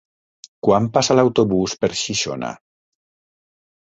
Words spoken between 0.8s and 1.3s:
passa